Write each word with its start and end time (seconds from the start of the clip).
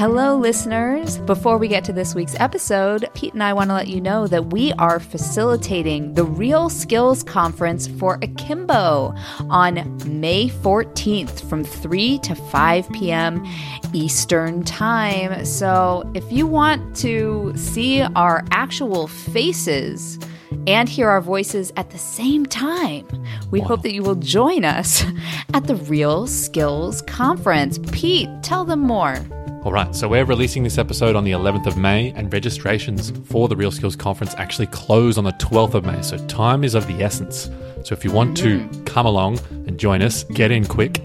Hello, 0.00 0.34
listeners. 0.34 1.18
Before 1.18 1.58
we 1.58 1.68
get 1.68 1.84
to 1.84 1.92
this 1.92 2.14
week's 2.14 2.34
episode, 2.40 3.10
Pete 3.12 3.34
and 3.34 3.42
I 3.42 3.52
want 3.52 3.68
to 3.68 3.74
let 3.74 3.86
you 3.86 4.00
know 4.00 4.26
that 4.28 4.46
we 4.46 4.72
are 4.78 4.98
facilitating 4.98 6.14
the 6.14 6.24
Real 6.24 6.70
Skills 6.70 7.22
Conference 7.22 7.86
for 7.86 8.18
Akimbo 8.22 9.14
on 9.50 9.74
May 10.06 10.48
14th 10.48 11.46
from 11.50 11.64
3 11.64 12.18
to 12.20 12.34
5 12.34 12.90
p.m. 12.92 13.46
Eastern 13.92 14.64
Time. 14.64 15.44
So 15.44 16.10
if 16.14 16.32
you 16.32 16.46
want 16.46 16.96
to 16.96 17.52
see 17.54 18.00
our 18.00 18.42
actual 18.52 19.06
faces, 19.06 20.18
and 20.66 20.88
hear 20.88 21.08
our 21.08 21.20
voices 21.20 21.72
at 21.76 21.90
the 21.90 21.98
same 21.98 22.44
time. 22.44 23.06
We 23.50 23.60
wow. 23.60 23.68
hope 23.68 23.82
that 23.82 23.94
you 23.94 24.02
will 24.02 24.16
join 24.16 24.64
us 24.64 25.04
at 25.54 25.66
the 25.68 25.76
Real 25.76 26.26
Skills 26.26 27.02
Conference. 27.02 27.78
Pete, 27.92 28.28
tell 28.42 28.64
them 28.64 28.80
more. 28.80 29.24
All 29.62 29.72
right, 29.72 29.94
so 29.94 30.08
we're 30.08 30.24
releasing 30.24 30.62
this 30.62 30.78
episode 30.78 31.14
on 31.14 31.24
the 31.24 31.32
11th 31.32 31.66
of 31.66 31.76
May, 31.76 32.12
and 32.12 32.32
registrations 32.32 33.10
for 33.26 33.46
the 33.46 33.54
Real 33.54 33.70
Skills 33.70 33.94
Conference 33.94 34.34
actually 34.38 34.68
close 34.68 35.18
on 35.18 35.24
the 35.24 35.32
12th 35.32 35.74
of 35.74 35.84
May. 35.84 36.00
So 36.00 36.16
time 36.28 36.64
is 36.64 36.74
of 36.74 36.86
the 36.86 37.04
essence. 37.04 37.50
So 37.84 37.92
if 37.92 38.02
you 38.02 38.10
want 38.10 38.38
to 38.38 38.60
mm. 38.60 38.86
come 38.86 39.04
along 39.04 39.38
and 39.50 39.78
join 39.78 40.00
us, 40.00 40.24
get 40.24 40.50
in 40.50 40.64
quick. 40.64 41.02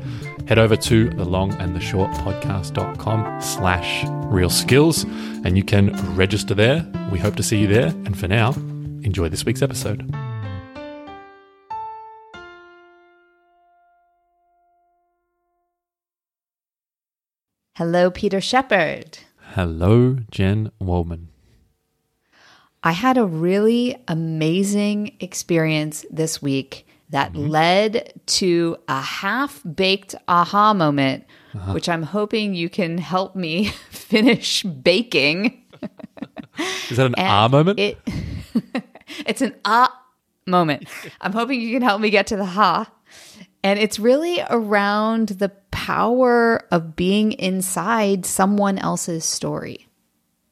Head 0.47 0.57
over 0.57 0.77
to 0.77 1.09
the 1.09 1.25
long 1.25 1.51
and 1.55 1.75
the 1.75 1.81
short 1.81 2.09
podcast.com 2.11 3.41
slash 3.41 4.05
real 4.27 4.49
skills 4.49 5.03
and 5.43 5.57
you 5.57 5.63
can 5.63 5.91
register 6.15 6.53
there. 6.53 6.87
We 7.11 7.19
hope 7.19 7.35
to 7.35 7.43
see 7.43 7.59
you 7.59 7.67
there. 7.67 7.87
And 7.87 8.17
for 8.17 8.29
now, 8.29 8.53
enjoy 9.03 9.27
this 9.27 9.43
week's 9.43 9.63
episode. 9.63 10.09
Hello, 17.77 18.09
Peter 18.09 18.39
Shepherd. 18.39 19.17
Hello, 19.51 20.19
Jen 20.31 20.71
Waldman. 20.79 21.27
I 22.81 22.93
had 22.93 23.17
a 23.17 23.25
really 23.25 24.01
amazing 24.07 25.17
experience 25.19 26.05
this 26.09 26.41
week 26.41 26.87
that 27.09 27.33
mm-hmm. 27.33 27.49
led 27.49 28.13
to 28.27 28.77
a 28.87 29.01
half 29.01 29.61
baked 29.75 30.15
aha 30.29 30.73
moment, 30.73 31.25
uh-huh. 31.53 31.73
which 31.73 31.89
I'm 31.89 32.03
hoping 32.03 32.53
you 32.53 32.69
can 32.69 32.97
help 32.97 33.35
me 33.35 33.65
finish 33.89 34.63
baking. 34.63 35.61
Is 36.89 36.95
that 36.95 37.07
an 37.07 37.15
ah 37.17 37.49
moment? 37.49 37.77
It, 37.77 37.97
it's 39.25 39.41
an 39.41 39.53
ah 39.65 39.93
moment. 40.47 40.87
I'm 41.19 41.33
hoping 41.33 41.59
you 41.59 41.73
can 41.73 41.81
help 41.81 41.99
me 41.99 42.09
get 42.09 42.27
to 42.27 42.37
the 42.37 42.45
ha. 42.45 42.89
And 43.65 43.79
it's 43.79 43.97
really 43.97 44.43
around 44.47 45.29
the 45.29 45.49
power 45.71 46.67
of 46.69 46.95
being 46.95 47.31
inside 47.31 48.23
someone 48.23 48.77
else's 48.77 49.25
story. 49.25 49.87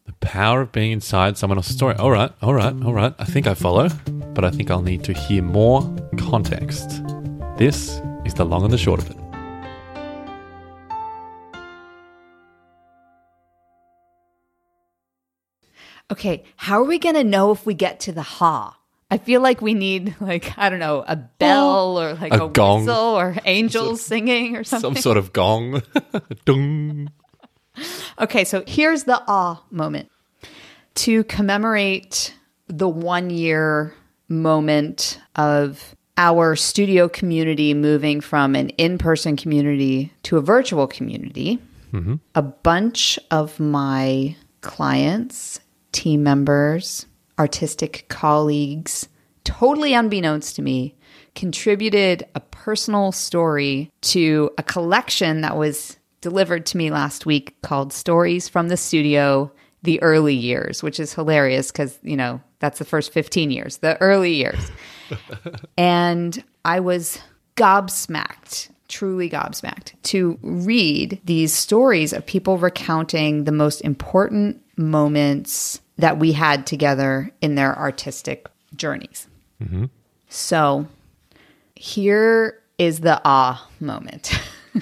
The 0.08 0.14
power 0.14 0.62
of 0.62 0.72
being 0.72 0.94
inside 0.94 1.38
someone 1.38 1.60
else's 1.60 1.76
story. 1.76 1.94
All 1.98 2.10
right, 2.10 2.32
all 2.42 2.56
right, 2.56 2.74
all 2.84 2.92
right. 2.92 3.14
I 3.20 3.26
think 3.26 3.46
I 3.46 3.54
follow, 3.54 3.90
but 4.34 4.44
I 4.44 4.50
think 4.50 4.72
I'll 4.72 4.82
need 4.82 5.04
to 5.04 5.14
hear 5.14 5.44
more 5.44 5.84
context. 6.18 7.04
This 7.58 8.02
is 8.26 8.34
the 8.34 8.46
long 8.46 8.64
and 8.64 8.74
the 8.74 8.80
short 8.80 9.00
of 9.00 9.12
it. 9.12 9.18
Okay, 16.12 16.44
how 16.56 16.82
are 16.82 16.84
we 16.84 16.98
going 16.98 17.14
to 17.14 17.24
know 17.24 17.52
if 17.52 17.64
we 17.64 17.76
get 17.76 18.00
to 18.00 18.12
the 18.12 18.24
ha? 18.24 18.80
I 19.14 19.20
feel 19.20 19.42
like 19.42 19.62
we 19.62 19.76
need 19.76 20.16
like 20.20 20.58
I 20.58 20.70
don't 20.70 20.80
know 20.80 21.06
a 21.08 21.16
bell 21.16 22.02
or 22.02 22.16
like 22.16 22.34
a, 22.34 22.46
a 22.46 22.50
gong. 22.50 22.80
whistle 22.80 22.96
or 22.96 23.38
angels 23.46 24.02
singing 24.02 24.56
or 24.56 24.64
something. 24.64 24.96
Some 24.96 25.02
sort 25.04 25.18
of 25.18 25.32
gong. 25.32 25.84
Dung. 26.46 27.12
Okay, 28.20 28.44
so 28.44 28.64
here's 28.66 29.04
the 29.04 29.22
ah 29.28 29.64
moment 29.70 30.10
to 30.96 31.24
commemorate 31.26 32.34
the 32.66 32.90
one 32.90 33.30
year 33.30 33.94
moment 34.30 35.20
of 35.36 35.96
our 36.18 36.56
studio 36.56 37.08
community 37.08 37.76
moving 37.76 38.20
from 38.20 38.56
an 38.56 38.70
in 38.70 38.98
person 38.98 39.36
community 39.36 40.12
to 40.24 40.38
a 40.38 40.42
virtual 40.42 40.88
community. 40.88 41.60
Mm-hmm. 41.92 42.16
A 42.34 42.42
bunch 42.42 43.20
of 43.30 43.60
my 43.60 44.36
clients 44.62 45.60
team 45.92 46.24
members, 46.24 47.06
artistic 47.40 48.06
colleagues, 48.10 49.08
totally 49.44 49.94
unbeknownst 49.94 50.56
to 50.56 50.62
me, 50.62 50.96
contributed 51.36 52.26
a 52.36 52.40
personal 52.40 53.12
story 53.12 53.92
to 54.02 54.52
a 54.58 54.64
collection 54.64 55.42
that 55.42 55.58
was 55.58 55.98
delivered 56.22 56.66
to 56.68 56.78
me 56.78 56.90
last 56.90 57.26
week 57.26 57.56
called 57.62 57.92
Stories 57.92 58.48
from 58.48 58.70
the 58.70 58.78
Studio 58.78 59.52
The 59.84 60.02
Early 60.02 60.36
Years, 60.36 60.82
which 60.82 61.00
is 61.00 61.14
hilarious 61.14 61.72
because, 61.72 61.98
you 62.02 62.16
know, 62.16 62.42
that's 62.60 62.80
the 62.80 62.86
first 62.86 63.12
15 63.12 63.52
years, 63.52 63.78
the 63.78 64.00
early 64.02 64.34
years. 64.34 64.72
and 65.78 66.44
I 66.64 66.80
was 66.80 67.20
gobsmacked, 67.58 68.70
truly 68.88 69.30
gobsmacked, 69.30 69.94
to 70.04 70.40
read 70.42 71.20
these 71.26 71.52
stories 71.54 72.14
of 72.14 72.26
people 72.26 72.58
recounting 72.58 73.44
the 73.44 73.52
most 73.52 73.82
important 73.82 74.62
moments 74.78 75.82
that 75.98 76.20
we 76.20 76.32
had 76.34 76.66
together 76.66 77.32
in 77.42 77.56
their 77.56 77.78
artistic 77.78 78.48
journeys. 78.76 79.28
Mm-hmm. 79.62 79.86
So 80.28 80.88
here 81.76 82.60
is 82.78 83.02
the 83.02 83.22
ah 83.24 83.68
moment. 83.80 84.32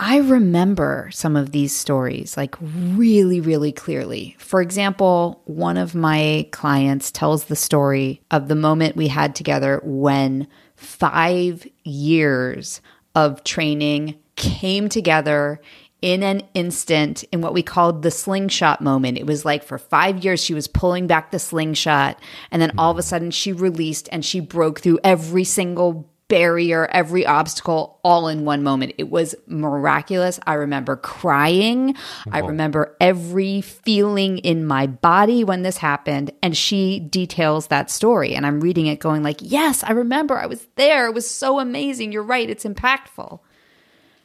I 0.00 0.18
remember 0.18 1.10
some 1.12 1.34
of 1.34 1.50
these 1.50 1.74
stories 1.74 2.36
like 2.36 2.54
really, 2.60 3.40
really 3.40 3.72
clearly. 3.72 4.36
For 4.38 4.62
example, 4.62 5.42
one 5.44 5.76
of 5.76 5.94
my 5.94 6.46
clients 6.52 7.10
tells 7.10 7.44
the 7.44 7.56
story 7.56 8.22
of 8.30 8.46
the 8.46 8.54
moment 8.54 8.94
we 8.94 9.08
had 9.08 9.34
together 9.34 9.80
when 9.82 10.46
five 10.76 11.66
years 11.82 12.80
of 13.16 13.42
training 13.42 14.14
came 14.36 14.88
together 14.88 15.60
in 16.00 16.22
an 16.22 16.42
instant 16.54 17.24
in 17.32 17.40
what 17.40 17.54
we 17.54 17.62
called 17.62 18.02
the 18.02 18.10
slingshot 18.10 18.80
moment. 18.80 19.18
It 19.18 19.26
was 19.26 19.44
like 19.44 19.64
for 19.64 19.78
five 19.78 20.24
years 20.24 20.42
she 20.42 20.54
was 20.54 20.68
pulling 20.68 21.06
back 21.06 21.30
the 21.30 21.38
slingshot, 21.38 22.20
and 22.50 22.62
then 22.62 22.72
all 22.78 22.90
of 22.90 22.98
a 22.98 23.02
sudden 23.02 23.30
she 23.30 23.52
released 23.52 24.08
and 24.12 24.24
she 24.24 24.40
broke 24.40 24.80
through 24.80 25.00
every 25.02 25.44
single 25.44 26.08
barrier, 26.28 26.86
every 26.92 27.24
obstacle, 27.24 27.98
all 28.04 28.28
in 28.28 28.44
one 28.44 28.62
moment. 28.62 28.92
It 28.98 29.10
was 29.10 29.34
miraculous. 29.46 30.38
I 30.46 30.54
remember 30.54 30.94
crying. 30.94 31.96
I 32.30 32.40
remember 32.40 32.94
every 33.00 33.62
feeling 33.62 34.36
in 34.38 34.66
my 34.66 34.86
body 34.86 35.42
when 35.42 35.62
this 35.62 35.78
happened. 35.78 36.30
And 36.42 36.54
she 36.54 37.00
details 37.00 37.68
that 37.68 37.90
story. 37.90 38.34
And 38.34 38.46
I'm 38.46 38.60
reading 38.60 38.86
it 38.86 39.00
going 39.00 39.22
like, 39.22 39.38
yes, 39.40 39.82
I 39.82 39.92
remember 39.92 40.38
I 40.38 40.44
was 40.44 40.66
there. 40.76 41.06
It 41.06 41.14
was 41.14 41.28
so 41.28 41.58
amazing. 41.58 42.12
You're 42.12 42.22
right. 42.22 42.50
It's 42.50 42.64
impactful. 42.64 43.40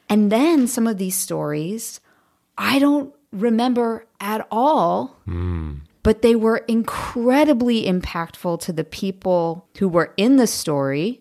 And 0.08 0.30
then 0.30 0.66
some 0.66 0.86
of 0.86 0.98
these 0.98 1.16
stories 1.16 2.00
I 2.56 2.78
don't 2.78 3.12
remember 3.32 4.06
at 4.20 4.46
all, 4.50 5.16
mm. 5.26 5.80
but 6.02 6.22
they 6.22 6.36
were 6.36 6.58
incredibly 6.68 7.84
impactful 7.84 8.60
to 8.60 8.72
the 8.72 8.84
people 8.84 9.68
who 9.78 9.88
were 9.88 10.14
in 10.16 10.36
the 10.36 10.46
story. 10.46 11.20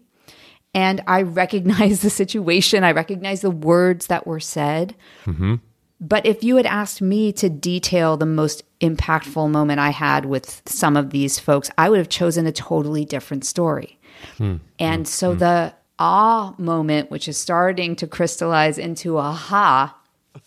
And 0.75 1.01
I 1.07 1.21
recognize 1.23 2.01
the 2.01 2.09
situation, 2.09 2.83
I 2.83 2.91
recognize 2.91 3.41
the 3.41 3.51
words 3.51 4.07
that 4.07 4.27
were 4.27 4.39
said. 4.39 4.95
Mm-hmm. 5.25 5.55
But 5.99 6.25
if 6.25 6.43
you 6.43 6.57
had 6.57 6.65
asked 6.65 7.01
me 7.01 7.31
to 7.33 7.49
detail 7.49 8.17
the 8.17 8.25
most 8.25 8.63
impactful 8.81 9.49
moment 9.49 9.79
I 9.79 9.91
had 9.91 10.25
with 10.25 10.61
some 10.65 10.97
of 10.97 11.11
these 11.11 11.39
folks, 11.39 11.71
I 11.77 11.89
would 11.89 11.99
have 11.99 12.09
chosen 12.09 12.45
a 12.45 12.51
totally 12.51 13.05
different 13.05 13.45
story. 13.45 13.99
Mm. 14.37 14.59
And 14.79 15.05
mm. 15.05 15.07
so 15.07 15.33
mm. 15.33 15.39
the 15.39 15.73
ah 15.99 16.55
moment, 16.57 17.11
which 17.11 17.27
is 17.27 17.37
starting 17.37 17.95
to 17.97 18.07
crystallize 18.07 18.77
into 18.77 19.17
a 19.17 19.31
ha, 19.31 19.97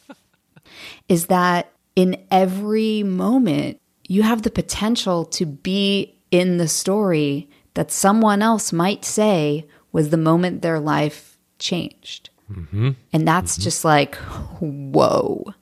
is 1.08 1.26
that 1.26 1.72
in 1.94 2.24
every 2.30 3.02
moment, 3.02 3.80
you 4.06 4.22
have 4.22 4.42
the 4.42 4.50
potential 4.50 5.24
to 5.24 5.46
be 5.46 6.14
in 6.30 6.58
the 6.58 6.68
story 6.68 7.48
that 7.74 7.90
someone 7.90 8.42
else 8.42 8.72
might 8.72 9.04
say 9.04 9.66
was 9.92 10.10
the 10.10 10.16
moment 10.16 10.62
their 10.62 10.80
life 10.80 11.38
changed. 11.58 12.30
Mm-hmm. 12.50 12.90
And 13.12 13.26
that's 13.26 13.54
mm-hmm. 13.54 13.62
just 13.62 13.84
like, 13.84 14.14
whoa. 14.60 15.54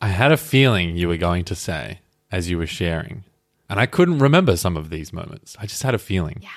I 0.00 0.08
had 0.08 0.32
a 0.32 0.36
feeling 0.36 0.96
you 0.96 1.08
were 1.08 1.16
going 1.16 1.44
to 1.44 1.54
say 1.54 2.00
as 2.30 2.50
you 2.50 2.58
were 2.58 2.66
sharing, 2.66 3.24
and 3.68 3.78
I 3.78 3.86
couldn't 3.86 4.18
remember 4.18 4.56
some 4.56 4.76
of 4.76 4.90
these 4.90 5.12
moments. 5.12 5.56
I 5.60 5.66
just 5.66 5.82
had 5.82 5.94
a 5.94 5.98
feeling. 5.98 6.40
Yeah. 6.42 6.48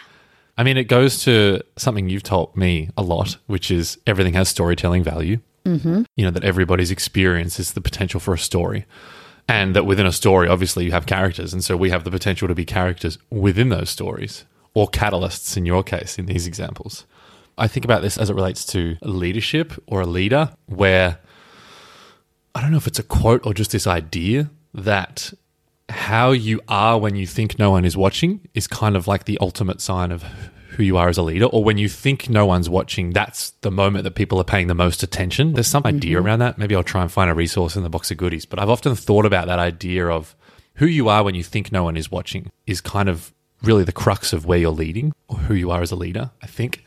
I 0.57 0.63
mean, 0.63 0.77
it 0.77 0.85
goes 0.85 1.23
to 1.23 1.61
something 1.77 2.09
you've 2.09 2.23
told 2.23 2.55
me 2.55 2.89
a 2.97 3.01
lot, 3.01 3.37
which 3.47 3.69
is 3.69 3.97
everything 4.07 4.33
has 4.33 4.49
storytelling 4.49 5.03
value. 5.03 5.39
Mm-hmm. 5.65 6.03
You 6.15 6.25
know, 6.25 6.31
that 6.31 6.43
everybody's 6.43 6.91
experience 6.91 7.59
is 7.59 7.73
the 7.73 7.81
potential 7.81 8.19
for 8.19 8.33
a 8.33 8.37
story. 8.37 8.85
And 9.47 9.75
that 9.75 9.85
within 9.85 10.05
a 10.05 10.11
story, 10.11 10.47
obviously, 10.47 10.85
you 10.85 10.91
have 10.91 11.05
characters. 11.05 11.53
And 11.53 11.63
so 11.63 11.75
we 11.75 11.89
have 11.89 12.03
the 12.03 12.11
potential 12.11 12.47
to 12.47 12.55
be 12.55 12.65
characters 12.65 13.17
within 13.29 13.69
those 13.69 13.89
stories 13.89 14.45
or 14.73 14.87
catalysts 14.87 15.57
in 15.57 15.65
your 15.65 15.83
case, 15.83 16.17
in 16.17 16.25
these 16.25 16.47
examples. 16.47 17.05
I 17.57 17.67
think 17.67 17.85
about 17.85 18.01
this 18.01 18.17
as 18.17 18.29
it 18.29 18.35
relates 18.35 18.65
to 18.67 18.97
leadership 19.01 19.73
or 19.87 20.01
a 20.01 20.05
leader 20.05 20.51
where 20.65 21.19
I 22.53 22.61
don't 22.61 22.71
know 22.71 22.77
if 22.77 22.87
it's 22.87 22.99
a 22.99 23.03
quote 23.03 23.45
or 23.45 23.53
just 23.53 23.71
this 23.71 23.87
idea 23.87 24.49
that 24.73 25.33
how 25.89 26.31
you 26.31 26.61
are 26.67 26.99
when 26.99 27.15
you 27.15 27.27
think 27.27 27.59
no 27.59 27.71
one 27.71 27.85
is 27.85 27.95
watching 27.95 28.47
is 28.53 28.67
kind 28.67 28.95
of 28.95 29.07
like 29.07 29.25
the 29.25 29.37
ultimate 29.39 29.81
sign 29.81 30.11
of 30.11 30.23
who 30.75 30.83
you 30.83 30.97
are 30.97 31.07
as 31.07 31.17
a 31.17 31.21
leader, 31.21 31.45
or 31.45 31.63
when 31.63 31.77
you 31.77 31.87
think 31.87 32.29
no 32.29 32.45
one's 32.45 32.69
watching, 32.69 33.11
that's 33.11 33.51
the 33.61 33.71
moment 33.71 34.03
that 34.03 34.11
people 34.11 34.39
are 34.39 34.43
paying 34.43 34.67
the 34.67 34.75
most 34.75 35.03
attention. 35.03 35.53
There's 35.53 35.67
some 35.67 35.83
idea 35.85 36.17
mm-hmm. 36.17 36.25
around 36.25 36.39
that. 36.39 36.57
Maybe 36.57 36.75
I'll 36.75 36.83
try 36.83 37.01
and 37.01 37.11
find 37.11 37.29
a 37.29 37.33
resource 37.33 37.75
in 37.75 37.83
the 37.83 37.89
box 37.89 38.11
of 38.11 38.17
goodies. 38.17 38.45
But 38.45 38.59
I've 38.59 38.69
often 38.69 38.93
thought 38.95 39.25
about 39.25 39.47
that 39.47 39.59
idea 39.59 40.07
of 40.07 40.35
who 40.75 40.85
you 40.85 41.07
are 41.07 41.23
when 41.23 41.35
you 41.35 41.43
think 41.43 41.71
no 41.71 41.83
one 41.83 41.95
is 41.95 42.11
watching 42.11 42.51
is 42.67 42.81
kind 42.81 43.07
of 43.07 43.33
really 43.63 43.85
the 43.85 43.93
crux 43.93 44.33
of 44.33 44.45
where 44.45 44.57
you're 44.57 44.71
leading 44.71 45.13
or 45.29 45.37
who 45.37 45.53
you 45.53 45.71
are 45.71 45.81
as 45.81 45.91
a 45.91 45.95
leader, 45.95 46.31
I 46.43 46.47
think. 46.47 46.83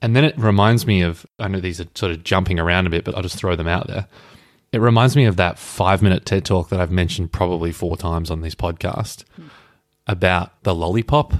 And 0.00 0.16
then 0.16 0.24
it 0.24 0.38
reminds 0.38 0.86
me 0.86 1.02
of, 1.02 1.26
I 1.38 1.48
know 1.48 1.60
these 1.60 1.80
are 1.80 1.86
sort 1.94 2.12
of 2.12 2.24
jumping 2.24 2.58
around 2.58 2.86
a 2.86 2.90
bit, 2.90 3.04
but 3.04 3.14
I'll 3.14 3.22
just 3.22 3.36
throw 3.36 3.54
them 3.54 3.68
out 3.68 3.86
there. 3.86 4.08
It 4.72 4.80
reminds 4.80 5.16
me 5.16 5.24
of 5.24 5.36
that 5.36 5.58
five 5.58 6.00
minute 6.02 6.24
TED 6.24 6.44
talk 6.44 6.68
that 6.68 6.80
I've 6.80 6.92
mentioned 6.92 7.32
probably 7.32 7.72
four 7.72 7.96
times 7.96 8.30
on 8.30 8.40
this 8.40 8.54
podcast 8.54 9.24
about 10.06 10.62
the 10.62 10.74
lollipop. 10.74 11.34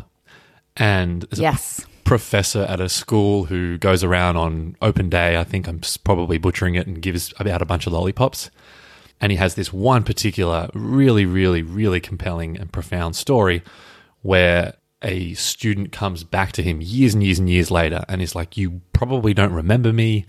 And 0.77 1.23
there's 1.23 1.39
a 1.39 1.43
Yes. 1.43 1.87
professor 2.05 2.63
at 2.63 2.81
a 2.81 2.89
school 2.89 3.45
who 3.45 3.79
goes 3.79 4.03
around 4.03 4.37
on 4.37 4.77
open 4.83 5.09
day. 5.09 5.37
I 5.39 5.45
think 5.45 5.69
I'm 5.69 5.81
probably 6.03 6.39
butchering 6.39 6.75
it 6.75 6.87
and 6.87 7.01
gives 7.01 7.33
about 7.39 7.63
a 7.63 7.67
bunch 7.67 7.87
of 7.87 7.93
lollipops. 7.93 8.51
And 9.21 9.31
he 9.31 9.37
has 9.37 9.55
this 9.55 9.73
one 9.73 10.03
particular, 10.03 10.69
really, 10.75 11.27
really, 11.27 11.63
really 11.63 12.01
compelling 12.01 12.57
and 12.57 12.73
profound 12.73 13.15
story 13.17 13.63
where 14.23 14.75
a 15.03 15.35
student 15.35 15.93
comes 15.93 16.25
back 16.25 16.53
to 16.53 16.63
him 16.63 16.81
years 16.81 17.15
and 17.15 17.23
years 17.23 17.39
and 17.39 17.49
years 17.49 17.71
later 17.71 18.05
and 18.09 18.21
is 18.23 18.35
like, 18.35 18.57
You 18.57 18.81
probably 18.93 19.35
don't 19.35 19.53
remember 19.53 19.93
me. 19.93 20.27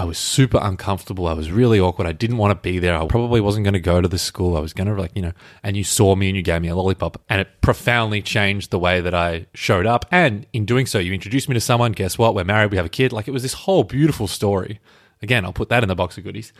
I 0.00 0.04
was 0.04 0.16
super 0.16 0.58
uncomfortable. 0.62 1.26
I 1.26 1.34
was 1.34 1.52
really 1.52 1.78
awkward. 1.78 2.08
I 2.08 2.12
didn't 2.12 2.38
want 2.38 2.52
to 2.52 2.54
be 2.54 2.78
there. 2.78 2.96
I 2.96 3.06
probably 3.06 3.38
wasn't 3.38 3.64
going 3.64 3.74
to 3.74 3.80
go 3.80 4.00
to 4.00 4.08
the 4.08 4.16
school. 4.16 4.56
I 4.56 4.60
was 4.60 4.72
going 4.72 4.86
to, 4.86 4.94
like, 4.94 5.10
you 5.14 5.20
know, 5.20 5.32
and 5.62 5.76
you 5.76 5.84
saw 5.84 6.16
me 6.16 6.28
and 6.30 6.36
you 6.38 6.42
gave 6.42 6.62
me 6.62 6.68
a 6.68 6.74
lollipop. 6.74 7.20
And 7.28 7.42
it 7.42 7.48
profoundly 7.60 8.22
changed 8.22 8.70
the 8.70 8.78
way 8.78 9.02
that 9.02 9.12
I 9.12 9.44
showed 9.52 9.84
up. 9.84 10.06
And 10.10 10.46
in 10.54 10.64
doing 10.64 10.86
so, 10.86 10.98
you 10.98 11.12
introduced 11.12 11.50
me 11.50 11.52
to 11.52 11.60
someone. 11.60 11.92
Guess 11.92 12.16
what? 12.16 12.34
We're 12.34 12.44
married. 12.44 12.70
We 12.70 12.78
have 12.78 12.86
a 12.86 12.88
kid. 12.88 13.12
Like, 13.12 13.28
it 13.28 13.32
was 13.32 13.42
this 13.42 13.52
whole 13.52 13.84
beautiful 13.84 14.26
story. 14.26 14.80
Again, 15.20 15.44
I'll 15.44 15.52
put 15.52 15.68
that 15.68 15.82
in 15.82 15.90
the 15.90 15.94
box 15.94 16.16
of 16.16 16.24
goodies. 16.24 16.54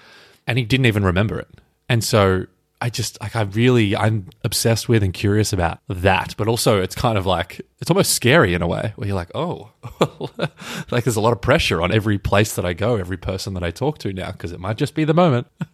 And 0.47 0.59
he 0.59 0.67
didn't 0.67 0.85
even 0.85 1.03
remember 1.03 1.39
it. 1.39 1.49
And 1.89 2.05
so 2.05 2.45
I 2.81 2.91
just 2.91 3.21
like 3.21 3.37
I 3.37 3.43
really 3.43 3.95
I'm 3.95 4.27
obsessed 4.45 4.89
with 4.89 5.03
and 5.03 5.13
curious 5.13 5.53
about 5.53 5.81
that, 5.89 6.35
but 6.37 6.49
also 6.49 6.81
it's 6.81 6.95
kind 6.95 7.19
of 7.19 7.27
like 7.27 7.61
it's 7.81 7.91
almost 7.91 8.13
scary 8.13 8.55
in 8.55 8.63
a 8.63 8.67
way 8.67 8.93
where 8.97 9.07
you're 9.07 9.17
like, 9.17 9.31
oh, 9.35 9.71
like 10.91 11.05
there's 11.05 11.17
a 11.17 11.21
lot 11.21 11.33
of 11.33 11.41
pressure 11.41 11.83
on 11.83 11.93
every 11.93 12.19
place 12.19 12.55
that 12.55 12.65
I 12.65 12.73
go, 12.73 12.97
every 12.97 13.19
person 13.19 13.55
that 13.55 13.63
I 13.63 13.71
talk 13.71 13.99
to 13.99 14.13
now 14.13 14.33
because 14.33 14.53
it 14.53 14.61
might 14.61 14.77
just 14.77 14.95
be 14.95 15.05
the 15.05 15.15
moment. 15.15 15.47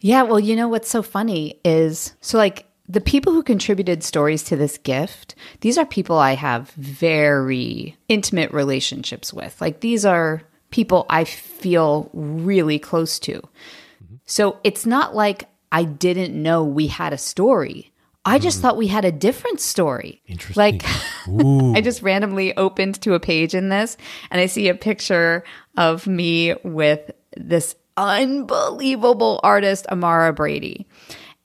Yeah, 0.00 0.22
well, 0.22 0.40
you 0.40 0.56
know 0.56 0.68
what's 0.68 0.88
so 0.88 1.02
funny 1.02 1.60
is 1.64 2.14
so 2.22 2.38
like 2.38 2.66
the 2.88 3.00
people 3.00 3.32
who 3.32 3.42
contributed 3.42 4.02
stories 4.02 4.42
to 4.44 4.56
this 4.56 4.78
gift, 4.78 5.34
these 5.60 5.76
are 5.78 5.84
people 5.84 6.18
I 6.18 6.34
have 6.34 6.70
very 6.70 7.96
intimate 8.08 8.50
relationships 8.52 9.32
with. 9.32 9.60
Like 9.60 9.80
these 9.80 10.06
are 10.06 10.42
people 10.70 11.06
I 11.08 11.24
feel 11.24 12.10
really 12.14 12.78
close 12.78 13.18
to. 13.20 13.34
Mm-hmm. 13.34 14.16
So 14.24 14.58
it's 14.64 14.86
not 14.86 15.14
like 15.14 15.49
I 15.72 15.84
didn't 15.84 16.40
know 16.40 16.64
we 16.64 16.88
had 16.88 17.12
a 17.12 17.18
story. 17.18 17.92
I 18.24 18.38
just 18.38 18.58
mm. 18.58 18.62
thought 18.62 18.76
we 18.76 18.88
had 18.88 19.04
a 19.04 19.12
different 19.12 19.60
story. 19.60 20.22
Interesting. 20.26 20.60
Like 20.60 20.84
I 21.76 21.80
just 21.80 22.02
randomly 22.02 22.56
opened 22.56 23.00
to 23.02 23.14
a 23.14 23.20
page 23.20 23.54
in 23.54 23.68
this 23.68 23.96
and 24.30 24.40
I 24.40 24.46
see 24.46 24.68
a 24.68 24.74
picture 24.74 25.44
of 25.76 26.06
me 26.06 26.54
with 26.62 27.10
this 27.36 27.76
unbelievable 27.96 29.40
artist, 29.42 29.86
Amara 29.86 30.32
Brady. 30.32 30.86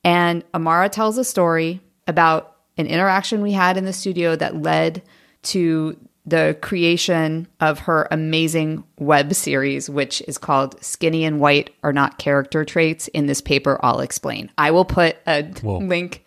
And 0.03 0.43
Amara 0.53 0.89
tells 0.89 1.17
a 1.17 1.23
story 1.23 1.81
about 2.07 2.55
an 2.77 2.87
interaction 2.87 3.41
we 3.41 3.53
had 3.53 3.77
in 3.77 3.85
the 3.85 3.93
studio 3.93 4.35
that 4.35 4.61
led 4.61 5.01
to 5.43 5.97
the 6.25 6.57
creation 6.61 7.47
of 7.59 7.79
her 7.79 8.07
amazing 8.09 8.83
web 8.97 9.33
series, 9.33 9.89
which 9.89 10.21
is 10.27 10.37
called 10.37 10.81
Skinny 10.83 11.23
and 11.23 11.39
White 11.39 11.71
Are 11.83 11.93
Not 11.93 12.17
Character 12.17 12.65
Traits. 12.65 13.07
In 13.09 13.27
this 13.27 13.41
paper, 13.41 13.79
I'll 13.83 13.99
explain. 13.99 14.51
I 14.57 14.71
will 14.71 14.85
put 14.85 15.17
a 15.27 15.43
Whoa. 15.43 15.77
link 15.81 16.25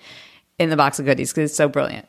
in 0.59 0.71
the 0.71 0.77
box 0.77 0.99
of 0.99 1.07
goodies 1.07 1.33
because 1.33 1.51
it's 1.51 1.57
so 1.57 1.69
brilliant. 1.69 2.07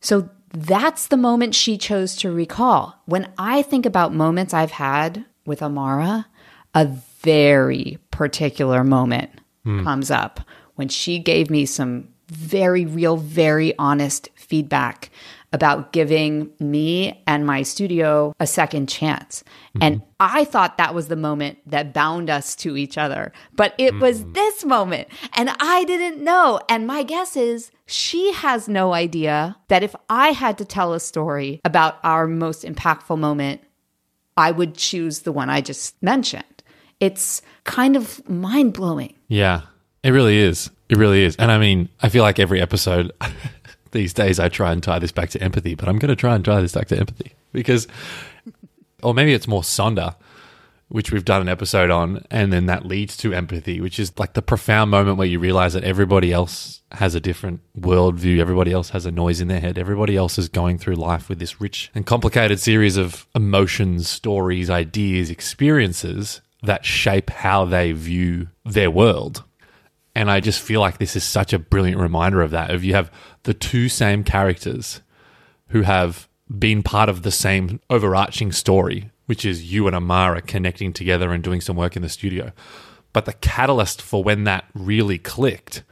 So 0.00 0.28
that's 0.52 1.08
the 1.08 1.16
moment 1.16 1.54
she 1.54 1.76
chose 1.76 2.16
to 2.16 2.30
recall. 2.30 3.00
When 3.06 3.32
I 3.36 3.62
think 3.62 3.84
about 3.84 4.14
moments 4.14 4.54
I've 4.54 4.70
had 4.70 5.24
with 5.44 5.62
Amara, 5.62 6.26
a 6.74 6.86
very 7.20 7.98
particular 8.10 8.84
moment 8.84 9.30
hmm. 9.64 9.82
comes 9.82 10.10
up 10.10 10.40
when 10.76 10.88
she 10.88 11.18
gave 11.18 11.50
me 11.50 11.66
some 11.66 12.08
very 12.28 12.84
real, 12.84 13.16
very 13.16 13.76
honest 13.78 14.28
feedback 14.36 15.10
about 15.52 15.92
giving 15.92 16.50
me 16.60 17.22
and 17.26 17.46
my 17.46 17.62
studio 17.62 18.34
a 18.38 18.46
second 18.46 18.88
chance. 18.88 19.42
Mm-hmm. 19.68 19.82
And 19.82 20.02
I 20.20 20.44
thought 20.44 20.76
that 20.76 20.94
was 20.94 21.08
the 21.08 21.16
moment 21.16 21.58
that 21.66 21.94
bound 21.94 22.28
us 22.28 22.54
to 22.56 22.76
each 22.76 22.98
other. 22.98 23.32
But 23.54 23.74
it 23.78 23.94
was 23.94 24.24
mm. 24.24 24.34
this 24.34 24.64
moment. 24.64 25.08
And 25.34 25.50
I 25.60 25.84
didn't 25.84 26.22
know. 26.22 26.60
And 26.68 26.86
my 26.86 27.02
guess 27.02 27.36
is 27.36 27.70
she 27.86 28.32
has 28.32 28.68
no 28.68 28.92
idea 28.92 29.56
that 29.68 29.82
if 29.82 29.94
I 30.10 30.30
had 30.30 30.58
to 30.58 30.64
tell 30.64 30.92
a 30.92 31.00
story 31.00 31.60
about 31.64 31.98
our 32.04 32.26
most 32.26 32.64
impactful 32.64 33.18
moment, 33.18 33.62
I 34.36 34.50
would 34.50 34.74
choose 34.74 35.20
the 35.20 35.32
one 35.32 35.48
I 35.48 35.60
just 35.60 36.00
mentioned. 36.02 36.44
It's 37.00 37.42
kind 37.64 37.96
of 37.96 38.28
mind 38.28 38.74
blowing. 38.74 39.14
Yeah, 39.28 39.62
it 40.02 40.10
really 40.10 40.38
is. 40.38 40.70
It 40.88 40.96
really 40.96 41.22
is. 41.22 41.36
And 41.36 41.50
I 41.50 41.58
mean, 41.58 41.88
I 42.00 42.08
feel 42.08 42.22
like 42.22 42.38
every 42.38 42.60
episode 42.60 43.12
these 43.92 44.12
days 44.12 44.38
I 44.38 44.48
try 44.48 44.72
and 44.72 44.82
tie 44.82 44.98
this 44.98 45.12
back 45.12 45.30
to 45.30 45.42
empathy, 45.42 45.74
but 45.74 45.88
I'm 45.88 45.98
going 45.98 46.08
to 46.08 46.16
try 46.16 46.34
and 46.34 46.44
tie 46.44 46.60
this 46.60 46.72
back 46.72 46.88
to 46.88 46.98
empathy 46.98 47.34
because, 47.52 47.86
or 49.02 49.14
maybe 49.14 49.32
it's 49.32 49.48
more 49.48 49.62
Sonder, 49.62 50.14
which 50.88 51.12
we've 51.12 51.24
done 51.24 51.42
an 51.42 51.48
episode 51.48 51.90
on, 51.90 52.24
and 52.30 52.52
then 52.52 52.66
that 52.66 52.86
leads 52.86 53.16
to 53.18 53.34
empathy, 53.34 53.80
which 53.80 53.98
is 53.98 54.18
like 54.18 54.32
the 54.32 54.42
profound 54.42 54.90
moment 54.90 55.18
where 55.18 55.26
you 55.26 55.38
realize 55.38 55.74
that 55.74 55.84
everybody 55.84 56.32
else 56.32 56.82
has 56.92 57.14
a 57.14 57.20
different 57.20 57.60
worldview, 57.78 58.38
everybody 58.38 58.72
else 58.72 58.90
has 58.90 59.04
a 59.04 59.10
noise 59.10 59.40
in 59.40 59.48
their 59.48 59.60
head, 59.60 59.78
everybody 59.78 60.16
else 60.16 60.38
is 60.38 60.48
going 60.48 60.78
through 60.78 60.94
life 60.94 61.28
with 61.28 61.38
this 61.38 61.60
rich 61.60 61.90
and 61.94 62.06
complicated 62.06 62.58
series 62.58 62.96
of 62.96 63.26
emotions, 63.34 64.08
stories, 64.08 64.70
ideas, 64.70 65.30
experiences 65.30 66.40
that 66.62 66.84
shape 66.84 67.30
how 67.30 67.64
they 67.64 67.92
view 67.92 68.48
their 68.64 68.90
world. 68.90 69.44
And 70.18 70.32
I 70.32 70.40
just 70.40 70.60
feel 70.60 70.80
like 70.80 70.98
this 70.98 71.14
is 71.14 71.22
such 71.22 71.52
a 71.52 71.60
brilliant 71.60 72.00
reminder 72.00 72.42
of 72.42 72.50
that. 72.50 72.72
If 72.72 72.82
you 72.82 72.92
have 72.94 73.08
the 73.44 73.54
two 73.54 73.88
same 73.88 74.24
characters 74.24 75.00
who 75.68 75.82
have 75.82 76.28
been 76.58 76.82
part 76.82 77.08
of 77.08 77.22
the 77.22 77.30
same 77.30 77.78
overarching 77.88 78.50
story, 78.50 79.12
which 79.26 79.44
is 79.44 79.72
you 79.72 79.86
and 79.86 79.94
Amara 79.94 80.42
connecting 80.42 80.92
together 80.92 81.32
and 81.32 81.44
doing 81.44 81.60
some 81.60 81.76
work 81.76 81.94
in 81.94 82.02
the 82.02 82.08
studio. 82.08 82.50
But 83.12 83.26
the 83.26 83.32
catalyst 83.34 84.02
for 84.02 84.24
when 84.24 84.42
that 84.42 84.64
really 84.74 85.18
clicked 85.18 85.84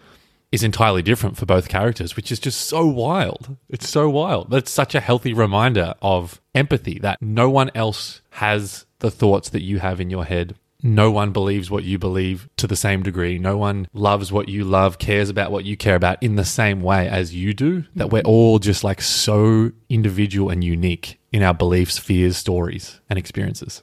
is 0.50 0.64
entirely 0.64 1.02
different 1.02 1.36
for 1.36 1.46
both 1.46 1.68
characters, 1.68 2.16
which 2.16 2.32
is 2.32 2.40
just 2.40 2.62
so 2.62 2.84
wild. 2.84 3.56
It's 3.68 3.88
so 3.88 4.10
wild. 4.10 4.52
It's 4.52 4.72
such 4.72 4.96
a 4.96 5.00
healthy 5.00 5.34
reminder 5.34 5.94
of 6.02 6.40
empathy 6.52 6.98
that 6.98 7.22
no 7.22 7.48
one 7.48 7.70
else 7.76 8.22
has 8.30 8.86
the 8.98 9.10
thoughts 9.12 9.50
that 9.50 9.62
you 9.62 9.78
have 9.78 10.00
in 10.00 10.10
your 10.10 10.24
head. 10.24 10.56
No 10.86 11.10
one 11.10 11.32
believes 11.32 11.70
what 11.70 11.84
you 11.84 11.98
believe 11.98 12.48
to 12.58 12.66
the 12.66 12.76
same 12.76 13.02
degree. 13.02 13.38
No 13.38 13.56
one 13.56 13.88
loves 13.92 14.30
what 14.30 14.48
you 14.48 14.64
love, 14.64 14.98
cares 14.98 15.28
about 15.28 15.50
what 15.50 15.64
you 15.64 15.76
care 15.76 15.96
about 15.96 16.22
in 16.22 16.36
the 16.36 16.44
same 16.44 16.80
way 16.80 17.08
as 17.08 17.34
you 17.34 17.52
do. 17.54 17.84
That 17.96 18.10
we're 18.10 18.22
mm-hmm. 18.22 18.30
all 18.30 18.58
just 18.58 18.84
like 18.84 19.00
so 19.00 19.72
individual 19.88 20.50
and 20.50 20.62
unique 20.62 21.18
in 21.32 21.42
our 21.42 21.54
beliefs, 21.54 21.98
fears, 21.98 22.36
stories, 22.36 23.00
and 23.10 23.18
experiences. 23.18 23.82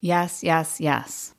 Yes, 0.00 0.42
yes, 0.42 0.80
yes. 0.80 1.34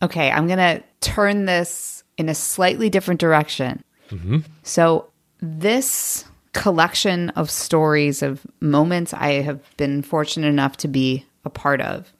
Okay, 0.00 0.30
I'm 0.30 0.46
going 0.46 0.58
to 0.58 0.82
turn 1.00 1.44
this 1.44 2.04
in 2.16 2.28
a 2.28 2.34
slightly 2.34 2.88
different 2.88 3.20
direction. 3.20 3.82
Mm-hmm. 4.10 4.38
So, 4.62 5.10
this 5.40 6.24
collection 6.52 7.30
of 7.30 7.50
stories, 7.50 8.22
of 8.22 8.46
moments 8.60 9.12
I 9.12 9.42
have 9.42 9.60
been 9.76 10.02
fortunate 10.02 10.48
enough 10.48 10.76
to 10.78 10.88
be 10.88 11.26
a 11.44 11.50
part 11.50 11.80
of, 11.80 12.12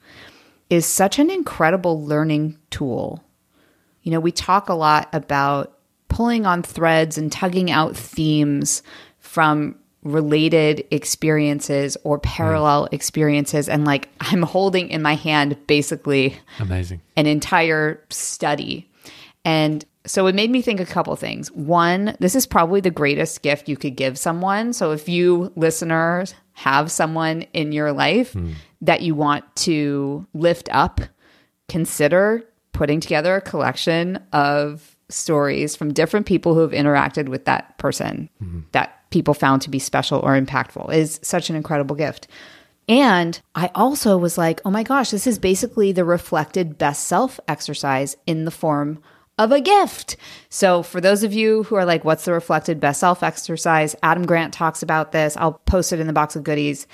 is 0.69 0.85
such 0.85 1.19
an 1.19 1.29
incredible 1.29 2.03
learning 2.03 2.57
tool. 2.69 3.23
You 4.03 4.11
know, 4.11 4.19
we 4.19 4.31
talk 4.31 4.69
a 4.69 4.73
lot 4.73 5.09
about 5.13 5.77
pulling 6.07 6.45
on 6.45 6.63
threads 6.63 7.17
and 7.17 7.31
tugging 7.31 7.71
out 7.71 7.95
themes 7.95 8.83
from 9.19 9.75
related 10.03 10.85
experiences 10.91 11.97
or 12.03 12.19
mm. 12.19 12.23
parallel 12.23 12.87
experiences. 12.91 13.67
And 13.69 13.85
like, 13.85 14.09
I'm 14.19 14.43
holding 14.43 14.89
in 14.89 15.01
my 15.01 15.15
hand 15.15 15.57
basically 15.67 16.37
Amazing. 16.59 17.01
an 17.15 17.25
entire 17.25 18.03
study. 18.09 18.89
And 19.45 19.85
so 20.05 20.27
it 20.27 20.35
made 20.35 20.49
me 20.49 20.61
think 20.61 20.79
a 20.79 20.85
couple 20.85 21.15
things. 21.15 21.51
One, 21.51 22.15
this 22.19 22.35
is 22.35 22.45
probably 22.45 22.81
the 22.81 22.91
greatest 22.91 23.41
gift 23.41 23.67
you 23.67 23.75
could 23.75 23.95
give 23.95 24.17
someone. 24.17 24.73
So 24.73 24.91
if 24.91 25.09
you 25.09 25.51
listeners 25.55 26.33
have 26.53 26.91
someone 26.91 27.43
in 27.53 27.71
your 27.71 27.91
life 27.91 28.33
hmm. 28.33 28.53
that 28.81 29.01
you 29.01 29.13
want 29.13 29.43
to 29.57 30.25
lift 30.33 30.69
up, 30.71 31.01
consider 31.67 32.43
putting 32.71 32.99
together 32.99 33.35
a 33.35 33.41
collection 33.41 34.23
of 34.31 34.95
stories 35.09 35.75
from 35.75 35.93
different 35.93 36.25
people 36.25 36.53
who 36.53 36.61
have 36.61 36.71
interacted 36.71 37.27
with 37.27 37.45
that 37.45 37.77
person 37.77 38.29
hmm. 38.39 38.61
that 38.71 39.09
people 39.09 39.33
found 39.33 39.61
to 39.63 39.69
be 39.69 39.79
special 39.79 40.19
or 40.19 40.39
impactful 40.39 40.93
is 40.93 41.19
such 41.23 41.49
an 41.49 41.55
incredible 41.55 41.95
gift. 41.95 42.27
And 42.87 43.39
I 43.53 43.69
also 43.75 44.17
was 44.17 44.37
like, 44.37 44.61
oh 44.65 44.71
my 44.71 44.83
gosh, 44.83 45.11
this 45.11 45.27
is 45.27 45.37
basically 45.37 45.91
the 45.91 46.05
reflected 46.05 46.77
best 46.77 47.05
self 47.05 47.39
exercise 47.47 48.15
in 48.25 48.45
the 48.45 48.51
form 48.51 49.01
of 49.39 49.53
a 49.53 49.61
gift. 49.61 50.17
So, 50.49 50.83
for 50.83 51.01
those 51.01 51.23
of 51.23 51.33
you 51.33 51.63
who 51.63 51.75
are 51.75 51.85
like, 51.85 52.03
what's 52.03 52.25
the 52.25 52.33
reflected 52.33 52.79
best 52.79 52.99
self 52.99 53.23
exercise? 53.23 53.95
Adam 54.03 54.25
Grant 54.25 54.53
talks 54.53 54.83
about 54.83 55.13
this. 55.13 55.35
I'll 55.37 55.53
post 55.53 55.91
it 55.93 55.99
in 55.99 56.05
the 56.05 56.13
box 56.13 56.35
of 56.35 56.43
goodies. 56.43 56.85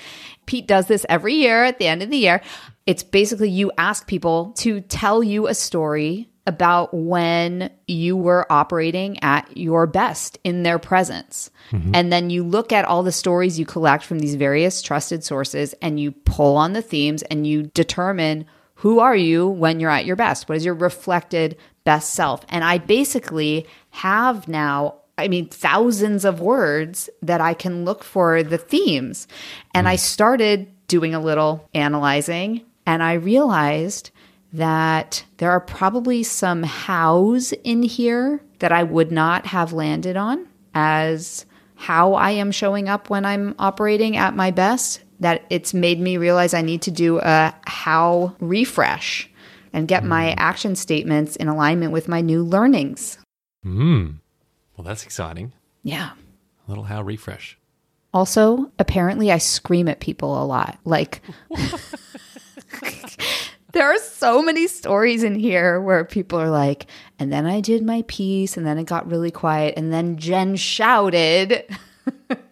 Pete 0.46 0.66
does 0.66 0.86
this 0.86 1.04
every 1.08 1.34
year 1.34 1.64
at 1.64 1.78
the 1.78 1.88
end 1.88 2.02
of 2.02 2.08
the 2.08 2.16
year. 2.16 2.40
It's 2.86 3.02
basically 3.02 3.50
you 3.50 3.72
ask 3.76 4.06
people 4.06 4.52
to 4.58 4.80
tell 4.80 5.22
you 5.22 5.48
a 5.48 5.54
story 5.54 6.30
about 6.46 6.94
when 6.94 7.68
you 7.88 8.16
were 8.16 8.46
operating 8.50 9.20
at 9.24 9.56
your 9.56 9.88
best 9.88 10.38
in 10.44 10.62
their 10.62 10.78
presence. 10.78 11.50
Mm-hmm. 11.72 11.90
And 11.92 12.12
then 12.12 12.30
you 12.30 12.44
look 12.44 12.72
at 12.72 12.84
all 12.84 13.02
the 13.02 13.10
stories 13.10 13.58
you 13.58 13.66
collect 13.66 14.04
from 14.04 14.20
these 14.20 14.36
various 14.36 14.80
trusted 14.80 15.24
sources 15.24 15.74
and 15.82 15.98
you 15.98 16.12
pull 16.12 16.56
on 16.56 16.72
the 16.72 16.82
themes 16.82 17.22
and 17.24 17.44
you 17.44 17.64
determine 17.74 18.46
who 18.74 19.00
are 19.00 19.16
you 19.16 19.48
when 19.48 19.80
you're 19.80 19.90
at 19.90 20.06
your 20.06 20.14
best? 20.14 20.48
What 20.48 20.56
is 20.56 20.64
your 20.64 20.74
reflected 20.74 21.56
best 21.86 22.12
self? 22.12 22.44
And 22.50 22.62
I 22.62 22.76
basically 22.76 23.66
have 23.90 24.46
now 24.46 24.96
I 25.18 25.28
mean, 25.28 25.48
thousands 25.48 26.26
of 26.26 26.40
words 26.40 27.08
that 27.22 27.40
I 27.40 27.54
can 27.54 27.86
look 27.86 28.04
for 28.04 28.42
the 28.42 28.58
themes. 28.58 29.26
And 29.74 29.88
I 29.88 29.94
mm. 29.94 29.98
started 29.98 30.70
doing 30.88 31.14
a 31.14 31.20
little 31.20 31.66
analyzing 31.72 32.60
and 32.86 33.02
I 33.02 33.14
realized 33.14 34.10
that 34.52 35.24
there 35.38 35.50
are 35.50 35.60
probably 35.60 36.22
some 36.22 36.62
hows 36.62 37.52
in 37.64 37.82
here 37.82 38.40
that 38.60 38.72
I 38.72 38.84
would 38.84 39.10
not 39.10 39.46
have 39.46 39.72
landed 39.72 40.16
on 40.16 40.46
as 40.74 41.46
how 41.74 42.14
I 42.14 42.30
am 42.30 42.52
showing 42.52 42.88
up 42.88 43.10
when 43.10 43.24
I'm 43.24 43.54
operating 43.58 44.16
at 44.16 44.36
my 44.36 44.50
best. 44.50 45.02
That 45.20 45.44
it's 45.48 45.72
made 45.72 45.98
me 45.98 46.18
realize 46.18 46.52
I 46.52 46.62
need 46.62 46.82
to 46.82 46.90
do 46.90 47.18
a 47.20 47.54
how 47.66 48.36
refresh 48.38 49.30
and 49.76 49.86
get 49.86 50.02
my 50.02 50.32
action 50.38 50.74
statements 50.74 51.36
in 51.36 51.48
alignment 51.48 51.92
with 51.92 52.08
my 52.08 52.22
new 52.22 52.42
learnings. 52.42 53.18
Hmm. 53.62 54.12
Well, 54.74 54.86
that's 54.86 55.04
exciting. 55.04 55.52
Yeah. 55.82 56.12
A 56.66 56.70
little 56.70 56.84
how 56.84 57.02
refresh. 57.02 57.58
Also, 58.14 58.72
apparently, 58.78 59.30
I 59.30 59.36
scream 59.36 59.86
at 59.86 60.00
people 60.00 60.42
a 60.42 60.46
lot. 60.46 60.78
Like, 60.86 61.20
there 63.72 63.92
are 63.92 63.98
so 63.98 64.40
many 64.40 64.66
stories 64.66 65.22
in 65.22 65.34
here 65.34 65.78
where 65.78 66.06
people 66.06 66.40
are 66.40 66.48
like, 66.48 66.86
and 67.18 67.30
then 67.30 67.44
I 67.44 67.60
did 67.60 67.84
my 67.84 68.02
piece, 68.08 68.56
and 68.56 68.66
then 68.66 68.78
it 68.78 68.84
got 68.84 69.10
really 69.10 69.30
quiet, 69.30 69.74
and 69.76 69.92
then 69.92 70.16
Jen 70.16 70.56
shouted. 70.56 71.64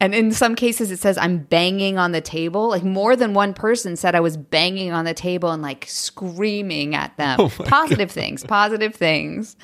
and 0.00 0.14
in 0.14 0.32
some 0.32 0.54
cases, 0.54 0.90
it 0.90 1.00
says 1.00 1.18
I'm 1.18 1.38
banging 1.38 1.98
on 1.98 2.12
the 2.12 2.20
table. 2.20 2.68
Like, 2.68 2.84
more 2.84 3.16
than 3.16 3.34
one 3.34 3.52
person 3.52 3.96
said 3.96 4.14
I 4.14 4.20
was 4.20 4.36
banging 4.36 4.92
on 4.92 5.04
the 5.04 5.14
table 5.14 5.50
and 5.50 5.62
like 5.62 5.86
screaming 5.88 6.94
at 6.94 7.16
them. 7.16 7.38
Oh 7.40 7.48
positive 7.48 8.10
things, 8.10 8.44
positive 8.44 8.94
things. 8.94 9.56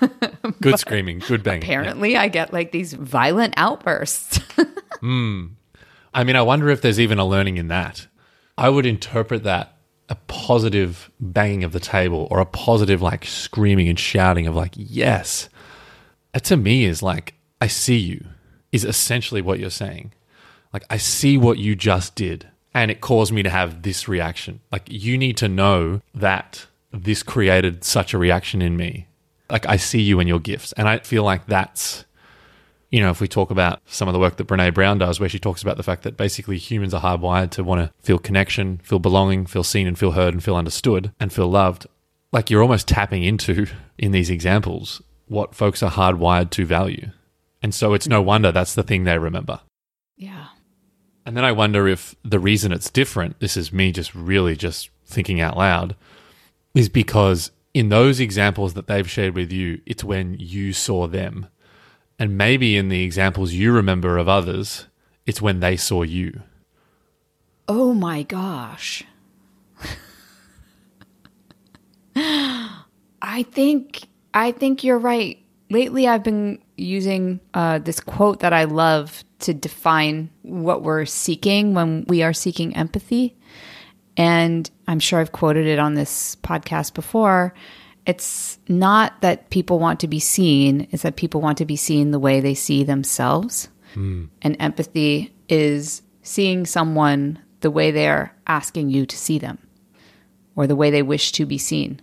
Good 0.60 0.78
screaming, 0.78 1.18
good 1.20 1.42
banging. 1.42 1.62
Yeah. 1.62 1.66
Apparently, 1.66 2.16
I 2.16 2.28
get 2.28 2.52
like 2.52 2.72
these 2.72 2.92
violent 2.92 3.54
outbursts. 3.56 4.40
Hmm. 5.00 5.48
I 6.14 6.24
mean, 6.24 6.34
I 6.34 6.40
wonder 6.40 6.70
if 6.70 6.80
there's 6.80 7.00
even 7.00 7.18
a 7.18 7.26
learning 7.26 7.58
in 7.58 7.68
that. 7.68 8.06
I 8.56 8.70
would 8.70 8.86
interpret 8.86 9.42
that 9.42 9.76
a 10.08 10.14
positive 10.14 11.10
banging 11.20 11.64
of 11.64 11.72
the 11.72 11.80
table 11.80 12.28
or 12.30 12.40
a 12.40 12.46
positive 12.46 13.02
like 13.02 13.26
screaming 13.26 13.88
and 13.88 13.98
shouting 13.98 14.46
of 14.46 14.54
like, 14.54 14.72
yes. 14.76 15.50
That 16.32 16.44
to 16.44 16.56
me 16.56 16.84
is 16.84 17.02
like, 17.02 17.34
I 17.60 17.66
see 17.66 17.98
you, 17.98 18.24
is 18.74 18.84
essentially 18.84 19.40
what 19.40 19.60
you're 19.60 19.70
saying. 19.70 20.12
Like, 20.72 20.84
I 20.90 20.96
see 20.96 21.38
what 21.38 21.58
you 21.58 21.76
just 21.76 22.16
did. 22.16 22.48
And 22.74 22.90
it 22.90 23.00
caused 23.00 23.32
me 23.32 23.44
to 23.44 23.50
have 23.50 23.82
this 23.82 24.08
reaction. 24.08 24.60
Like, 24.72 24.82
you 24.88 25.16
need 25.16 25.36
to 25.36 25.48
know 25.48 26.00
that 26.12 26.66
this 26.92 27.22
created 27.22 27.84
such 27.84 28.12
a 28.12 28.18
reaction 28.18 28.60
in 28.60 28.76
me. 28.76 29.06
Like, 29.48 29.64
I 29.66 29.76
see 29.76 30.02
you 30.02 30.18
and 30.18 30.28
your 30.28 30.40
gifts. 30.40 30.72
And 30.72 30.88
I 30.88 30.98
feel 30.98 31.22
like 31.22 31.46
that's 31.46 32.04
you 32.90 33.00
know, 33.00 33.10
if 33.10 33.20
we 33.20 33.26
talk 33.26 33.50
about 33.50 33.80
some 33.86 34.06
of 34.06 34.12
the 34.12 34.20
work 34.20 34.36
that 34.36 34.46
Brene 34.46 34.72
Brown 34.72 34.98
does, 34.98 35.18
where 35.18 35.28
she 35.28 35.40
talks 35.40 35.62
about 35.62 35.76
the 35.76 35.82
fact 35.82 36.04
that 36.04 36.16
basically 36.16 36.58
humans 36.58 36.94
are 36.94 37.02
hardwired 37.02 37.50
to 37.50 37.64
want 37.64 37.80
to 37.80 37.92
feel 38.00 38.20
connection, 38.20 38.78
feel 38.84 39.00
belonging, 39.00 39.46
feel 39.46 39.64
seen 39.64 39.88
and 39.88 39.98
feel 39.98 40.12
heard 40.12 40.32
and 40.32 40.44
feel 40.44 40.54
understood 40.54 41.10
and 41.18 41.32
feel 41.32 41.48
loved, 41.48 41.88
like 42.30 42.50
you're 42.50 42.62
almost 42.62 42.86
tapping 42.86 43.24
into 43.24 43.66
in 43.98 44.12
these 44.12 44.30
examples 44.30 45.02
what 45.26 45.56
folks 45.56 45.82
are 45.82 45.90
hardwired 45.90 46.50
to 46.50 46.64
value. 46.64 47.10
And 47.64 47.74
so 47.74 47.94
it's 47.94 48.06
no 48.06 48.20
wonder 48.20 48.52
that's 48.52 48.74
the 48.74 48.82
thing 48.82 49.04
they 49.04 49.18
remember. 49.18 49.60
yeah. 50.18 50.48
And 51.24 51.34
then 51.34 51.46
I 51.46 51.52
wonder 51.52 51.88
if 51.88 52.14
the 52.22 52.38
reason 52.38 52.70
it's 52.70 52.90
different, 52.90 53.40
this 53.40 53.56
is 53.56 53.72
me 53.72 53.90
just 53.90 54.14
really 54.14 54.54
just 54.54 54.90
thinking 55.06 55.40
out 55.40 55.56
loud, 55.56 55.96
is 56.74 56.90
because 56.90 57.50
in 57.72 57.88
those 57.88 58.20
examples 58.20 58.74
that 58.74 58.86
they've 58.86 59.08
shared 59.08 59.34
with 59.34 59.50
you, 59.50 59.80
it's 59.86 60.04
when 60.04 60.36
you 60.38 60.74
saw 60.74 61.06
them. 61.06 61.46
And 62.18 62.36
maybe 62.36 62.76
in 62.76 62.90
the 62.90 63.02
examples 63.02 63.54
you 63.54 63.72
remember 63.72 64.18
of 64.18 64.28
others, 64.28 64.86
it's 65.24 65.40
when 65.40 65.60
they 65.60 65.78
saw 65.78 66.02
you. 66.02 66.42
Oh 67.66 67.94
my 67.94 68.22
gosh. 68.22 69.04
I 72.14 73.42
think 73.50 74.02
I 74.34 74.52
think 74.52 74.84
you're 74.84 74.98
right. 74.98 75.38
Lately 75.70 76.06
I've 76.06 76.22
been 76.22 76.58
using 76.76 77.40
uh, 77.54 77.78
this 77.78 78.00
quote 78.00 78.40
that 78.40 78.52
I 78.52 78.64
love 78.64 79.24
to 79.40 79.54
define 79.54 80.30
what 80.42 80.82
we're 80.82 81.04
seeking 81.04 81.74
when 81.74 82.04
we 82.08 82.22
are 82.22 82.32
seeking 82.32 82.74
empathy. 82.76 83.36
And 84.16 84.70
I'm 84.86 85.00
sure 85.00 85.20
I've 85.20 85.32
quoted 85.32 85.66
it 85.66 85.78
on 85.78 85.94
this 85.94 86.36
podcast 86.36 86.94
before. 86.94 87.54
It's 88.06 88.58
not 88.68 89.20
that 89.22 89.50
people 89.50 89.78
want 89.78 90.00
to 90.00 90.08
be 90.08 90.20
seen, 90.20 90.88
it's 90.90 91.02
that 91.02 91.16
people 91.16 91.40
want 91.40 91.58
to 91.58 91.64
be 91.64 91.76
seen 91.76 92.10
the 92.10 92.18
way 92.18 92.40
they 92.40 92.54
see 92.54 92.84
themselves. 92.84 93.68
And 94.42 94.56
empathy 94.60 95.34
is 95.48 96.02
seeing 96.22 96.66
someone 96.66 97.38
the 97.60 97.70
way 97.70 97.90
they're 97.90 98.34
asking 98.46 98.90
you 98.90 99.06
to 99.06 99.16
see 99.16 99.38
them 99.38 99.58
or 100.56 100.66
the 100.66 100.76
way 100.76 100.90
they 100.90 101.02
wish 101.02 101.32
to 101.32 101.46
be 101.46 101.58
seen. 101.58 102.00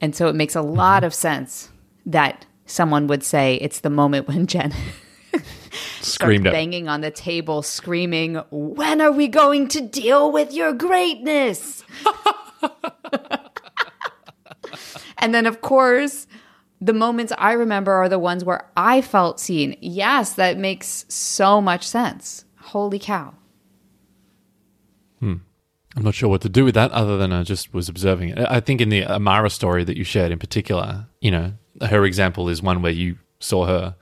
And 0.00 0.16
so 0.16 0.28
it 0.28 0.34
makes 0.34 0.56
a 0.56 0.62
lot 0.62 1.04
of 1.04 1.14
sense 1.14 1.70
that 2.06 2.46
someone 2.70 3.06
would 3.06 3.22
say 3.22 3.56
it's 3.56 3.80
the 3.80 3.90
moment 3.90 4.28
when 4.28 4.46
Jen 4.46 4.72
Screamed 6.00 6.44
banging 6.44 6.88
on 6.88 7.02
the 7.02 7.10
table, 7.10 7.62
screaming, 7.62 8.36
When 8.50 9.00
are 9.00 9.12
we 9.12 9.28
going 9.28 9.68
to 9.68 9.80
deal 9.80 10.32
with 10.32 10.52
your 10.52 10.72
greatness? 10.72 11.84
and 15.18 15.34
then, 15.34 15.46
of 15.46 15.60
course, 15.60 16.26
the 16.80 16.94
moments 16.94 17.32
I 17.38 17.52
remember 17.52 17.92
are 17.92 18.08
the 18.08 18.18
ones 18.18 18.44
where 18.44 18.66
I 18.76 19.02
felt 19.02 19.38
seen. 19.38 19.76
Yes, 19.80 20.32
that 20.34 20.58
makes 20.58 21.04
so 21.08 21.60
much 21.60 21.86
sense. 21.86 22.44
Holy 22.58 22.98
cow. 22.98 23.34
Hmm. 25.20 25.34
I'm 25.96 26.02
not 26.02 26.14
sure 26.14 26.28
what 26.28 26.40
to 26.42 26.48
do 26.48 26.64
with 26.64 26.74
that 26.74 26.90
other 26.92 27.18
than 27.18 27.32
I 27.32 27.42
just 27.42 27.74
was 27.74 27.88
observing 27.88 28.30
it. 28.30 28.38
I 28.48 28.60
think 28.60 28.80
in 28.80 28.88
the 28.88 29.04
Amara 29.04 29.50
story 29.50 29.84
that 29.84 29.96
you 29.96 30.04
shared 30.04 30.32
in 30.32 30.38
particular, 30.38 31.06
you 31.20 31.30
know, 31.30 31.52
her 31.80 32.04
example 32.04 32.48
is 32.48 32.62
one 32.62 32.82
where 32.82 32.92
you 32.92 33.16
saw 33.40 33.66
her. 33.66 33.96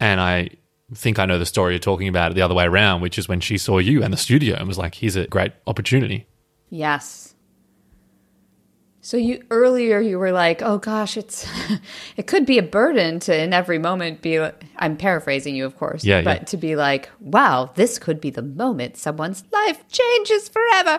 And 0.00 0.20
I 0.20 0.50
think 0.94 1.18
I 1.18 1.24
know 1.26 1.38
the 1.38 1.46
story 1.46 1.72
you're 1.74 1.80
talking 1.80 2.08
about 2.08 2.34
the 2.34 2.42
other 2.42 2.54
way 2.54 2.64
around, 2.64 3.00
which 3.00 3.18
is 3.18 3.28
when 3.28 3.40
she 3.40 3.58
saw 3.58 3.78
you 3.78 4.02
in 4.02 4.10
the 4.10 4.16
studio 4.16 4.56
and 4.56 4.68
was 4.68 4.78
like, 4.78 4.94
here's 4.94 5.16
a 5.16 5.26
great 5.26 5.52
opportunity. 5.66 6.26
Yes. 6.70 7.34
So 9.00 9.16
you 9.16 9.40
earlier 9.52 10.00
you 10.00 10.18
were 10.18 10.32
like, 10.32 10.62
"Oh 10.62 10.78
gosh, 10.78 11.16
it's 11.16 11.48
it 12.16 12.26
could 12.26 12.44
be 12.44 12.58
a 12.58 12.62
burden 12.62 13.20
to 13.20 13.40
in 13.40 13.52
every 13.52 13.78
moment 13.78 14.20
be 14.20 14.44
I'm 14.78 14.96
paraphrasing 14.96 15.54
you 15.54 15.64
of 15.64 15.76
course, 15.76 16.04
Yeah, 16.04 16.22
but 16.22 16.38
yeah. 16.40 16.44
to 16.46 16.56
be 16.56 16.74
like, 16.74 17.08
"Wow, 17.20 17.70
this 17.76 18.00
could 18.00 18.20
be 18.20 18.30
the 18.30 18.42
moment 18.42 18.96
someone's 18.96 19.44
life 19.52 19.86
changes 19.88 20.48
forever." 20.48 20.98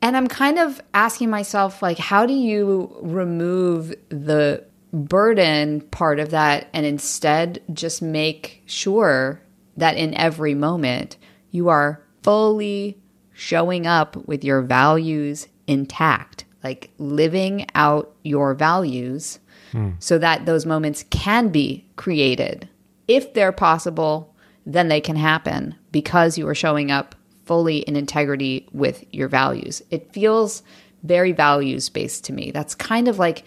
And 0.00 0.16
I'm 0.16 0.26
kind 0.26 0.58
of 0.58 0.80
asking 0.94 1.28
myself 1.28 1.82
like, 1.82 1.98
how 1.98 2.24
do 2.24 2.32
you 2.32 2.96
remove 3.02 3.94
the 4.10 4.64
burden 4.92 5.80
part 5.80 6.18
of 6.18 6.30
that 6.30 6.68
and 6.72 6.86
instead 6.86 7.62
just 7.72 8.00
make 8.00 8.62
sure 8.66 9.40
that 9.76 9.96
in 9.96 10.14
every 10.14 10.54
moment 10.54 11.16
you 11.50 11.68
are 11.68 12.02
fully 12.22 12.98
showing 13.32 13.86
up 13.86 14.16
with 14.26 14.42
your 14.44 14.62
values 14.62 15.46
intact, 15.66 16.44
like 16.64 16.90
living 16.98 17.66
out 17.74 18.14
your 18.24 18.54
values 18.54 19.38
hmm. 19.72 19.90
so 20.00 20.18
that 20.18 20.46
those 20.46 20.66
moments 20.66 21.04
can 21.10 21.48
be 21.48 21.86
created. 21.96 22.68
If 23.06 23.34
they're 23.34 23.52
possible, 23.52 24.34
then 24.66 24.88
they 24.88 25.00
can 25.00 25.16
happen 25.16 25.76
because 25.92 26.36
you 26.36 26.48
are 26.48 26.54
showing 26.54 26.90
up 26.90 27.14
fully 27.46 27.78
in 27.78 27.96
integrity 27.96 28.68
with 28.72 29.04
your 29.12 29.28
values. 29.28 29.82
It 29.90 30.12
feels 30.12 30.62
very 31.04 31.32
values 31.32 31.88
based 31.88 32.24
to 32.24 32.32
me. 32.32 32.50
That's 32.50 32.74
kind 32.74 33.08
of 33.08 33.18
like, 33.18 33.44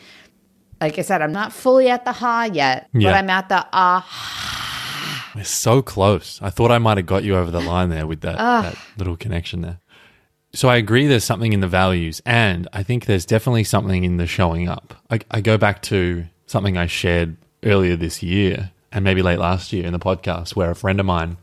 like 0.81 0.97
I 0.99 1.01
said, 1.03 1.21
I'm 1.21 1.31
not 1.31 1.53
fully 1.53 1.89
at 1.89 2.03
the 2.05 2.11
ha 2.11 2.43
yet, 2.51 2.89
Yeah. 2.93 3.11
but 3.11 3.17
I'm 3.17 3.29
at 3.29 3.49
the 3.49 3.65
ah. 3.71 5.31
We're 5.35 5.43
so 5.45 5.81
close. 5.81 6.39
I 6.41 6.49
thought 6.49 6.71
I 6.71 6.77
might 6.77 6.97
have 6.97 7.05
got 7.05 7.23
you 7.23 7.37
over 7.37 7.51
the 7.51 7.61
line 7.73 7.89
there 7.89 8.05
with 8.07 8.21
that, 8.21 8.37
that 8.37 8.75
little 8.97 9.15
connection 9.15 9.61
there. 9.61 9.79
So 10.53 10.67
I 10.67 10.75
agree 10.75 11.07
there's 11.07 11.23
something 11.23 11.53
in 11.53 11.61
the 11.61 11.67
values, 11.67 12.21
and 12.25 12.67
I 12.73 12.83
think 12.83 13.05
there's 13.05 13.25
definitely 13.25 13.63
something 13.63 14.03
in 14.03 14.17
the 14.17 14.27
showing 14.27 14.67
up. 14.67 14.93
I, 15.09 15.19
I 15.31 15.39
go 15.39 15.57
back 15.57 15.81
to 15.83 16.25
something 16.47 16.75
I 16.77 16.87
shared 16.87 17.37
earlier 17.63 17.95
this 17.95 18.21
year 18.21 18.71
and 18.91 19.05
maybe 19.05 19.21
late 19.21 19.39
last 19.39 19.71
year 19.71 19.85
in 19.85 19.93
the 19.93 19.99
podcast 19.99 20.55
where 20.55 20.69
a 20.71 20.75
friend 20.75 20.99
of 20.99 21.05
mine, 21.05 21.37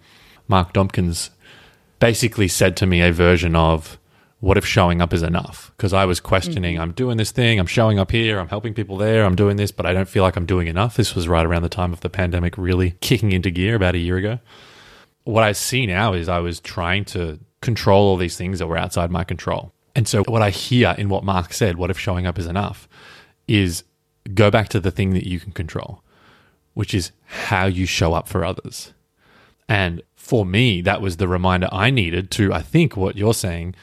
Mark 0.49 0.75
Dompkins, 0.75 1.31
basically 2.01 2.49
said 2.49 2.77
to 2.77 2.87
me 2.87 3.01
a 3.01 3.11
version 3.13 3.57
of 3.57 3.98
what 4.41 4.57
if 4.57 4.65
showing 4.65 5.03
up 5.03 5.13
is 5.13 5.23
enough? 5.23 5.73
Because 5.77 5.93
I 5.93 6.05
was 6.05 6.21
questioning, 6.21 6.75
mm-hmm. 6.75 6.83
I'm 6.83 6.93
doing 6.93 7.17
this 7.17 7.33
thing, 7.33 7.59
I'm 7.59 7.67
showing 7.67 7.99
up 7.99 8.13
here, 8.13 8.39
I'm 8.39 8.49
helping 8.49 8.73
people 8.73 8.97
there, 8.97 9.25
I'm 9.25 9.35
doing 9.35 9.57
this, 9.57 9.73
but 9.73 9.85
I 9.85 9.93
don't 9.93 10.09
feel 10.09 10.23
like 10.23 10.37
I'm 10.37 10.47
doing 10.47 10.69
enough. 10.69 10.97
This 10.97 11.15
was 11.15 11.27
right 11.27 11.45
around 11.45 11.63
the 11.63 11.69
time 11.69 11.93
of 11.93 12.01
the 12.01 12.11
pandemic 12.11 12.57
really 12.57 12.93
kicking 13.01 13.33
into 13.33 13.51
gear 13.51 13.75
about 13.75 13.97
a 13.97 13.99
year 13.99 14.17
ago. 14.17 14.39
What 15.25 15.43
I 15.45 15.53
see 15.53 15.87
now 15.87 16.13
is 16.13 16.29
I 16.29 16.39
was 16.39 16.61
trying 16.61 17.05
to 17.07 17.41
control 17.61 18.07
all 18.07 18.17
these 18.17 18.37
things 18.37 18.61
that 18.61 18.69
were 18.69 18.79
outside 18.79 19.11
my 19.11 19.25
control. 19.25 19.73
And 19.95 20.07
so 20.07 20.23
what 20.25 20.43
I 20.43 20.51
hear 20.51 20.95
in 20.97 21.09
what 21.09 21.25
Mark 21.25 21.53
said, 21.53 21.77
what 21.77 21.91
if 21.91 21.99
showing 21.99 22.27
up 22.27 22.39
is 22.39 22.47
enough, 22.47 22.89
is 23.49 23.83
go 24.35 24.51
back 24.51 24.69
to 24.69 24.79
the 24.79 24.93
thing 24.93 25.15
that 25.15 25.27
you 25.27 25.41
can 25.41 25.51
control, 25.51 26.05
which 26.75 26.95
is 26.95 27.11
how 27.25 27.67
you 27.67 27.87
show 27.87 28.15
up 28.15 28.29
for 28.29 28.45
others. 28.45 28.93
And 29.69 30.03
for 30.15 30.47
me, 30.47 30.81
that 30.83 31.03
was 31.03 31.17
the 31.17 31.27
reminder 31.27 31.69
I 31.73 31.91
needed 31.91 32.31
to, 32.33 32.53
I 32.53 32.63
think, 32.63 32.97
what 32.97 33.17
you're 33.17 33.35
saying, 33.35 33.75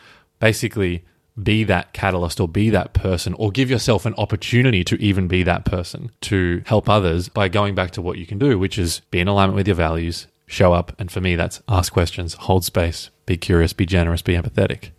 basically 0.46 1.04
be 1.42 1.64
that 1.64 1.92
catalyst 1.92 2.40
or 2.40 2.48
be 2.48 2.70
that 2.70 2.94
person 2.94 3.34
or 3.34 3.50
give 3.50 3.68
yourself 3.68 4.06
an 4.06 4.14
opportunity 4.16 4.84
to 4.84 4.96
even 5.02 5.28
be 5.28 5.42
that 5.42 5.66
person 5.66 6.12
to 6.22 6.62
help 6.68 6.88
others 6.88 7.30
by 7.30 7.48
going 7.48 7.74
back 7.74 7.90
to 7.90 8.00
what 8.00 8.20
you 8.20 8.28
can 8.28 8.38
do, 8.38 8.60
which 8.60 8.78
is 8.78 9.02
be 9.10 9.20
in 9.20 9.28
alignment 9.28 9.56
with 9.56 9.68
your 9.68 9.76
values, 9.76 10.28
show 10.46 10.72
up. 10.72 10.92
And 11.00 11.12
for 11.12 11.20
me, 11.20 11.36
that's 11.36 11.64
ask 11.68 11.92
questions, 11.92 12.36
hold 12.36 12.64
space, 12.64 13.10
be 13.26 13.38
curious, 13.38 13.74
be 13.74 13.88
generous, 13.88 14.22
be 14.22 14.36
empathetic. 14.36 14.92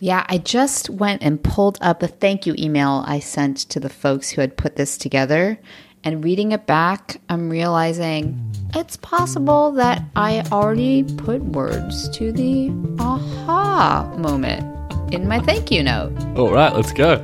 Yeah, 0.00 0.26
I 0.28 0.36
just 0.36 0.90
went 0.90 1.22
and 1.22 1.42
pulled 1.42 1.78
up 1.80 2.02
a 2.02 2.06
thank 2.06 2.44
you 2.44 2.54
email 2.58 3.02
I 3.06 3.20
sent 3.20 3.56
to 3.70 3.80
the 3.80 3.88
folks 3.88 4.28
who 4.28 4.42
had 4.42 4.58
put 4.58 4.76
this 4.76 4.98
together. 4.98 5.58
And 6.02 6.24
reading 6.24 6.52
it 6.52 6.66
back, 6.66 7.20
I'm 7.28 7.50
realizing 7.50 8.50
it's 8.74 8.96
possible 8.96 9.72
that 9.72 10.02
I 10.16 10.42
already 10.50 11.02
put 11.02 11.42
words 11.42 12.08
to 12.16 12.32
the 12.32 12.70
aha 12.98 14.10
moment 14.16 14.64
in 15.12 15.28
my 15.28 15.40
thank 15.40 15.70
you 15.70 15.82
note. 15.82 16.12
All 16.36 16.52
right, 16.52 16.74
let's 16.74 16.92
go. 16.92 17.14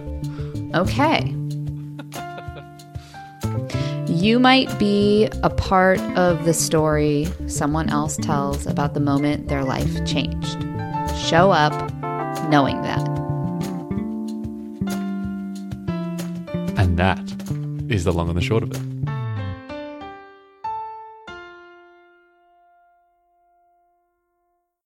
Okay. 0.75 1.33
You 4.09 4.38
might 4.38 4.78
be 4.78 5.28
a 5.42 5.50
part 5.50 6.00
of 6.16 6.45
the 6.45 6.54
story 6.54 7.28
someone 7.47 7.88
else 7.88 8.16
tells 8.16 8.66
about 8.66 8.95
the 8.95 9.00
moment 9.00 9.49
their 9.49 9.64
life 9.64 10.04
changed. 10.06 10.62
Show 11.16 11.50
up 11.50 11.73
knowing 12.50 12.83
that. 12.83 13.06
And 16.76 16.97
that 16.99 17.36
is 17.88 18.05
the 18.05 18.12
long 18.12 18.28
and 18.28 18.37
the 18.37 18.43
short 18.43 18.62
of 18.62 18.73
it. 18.73 18.86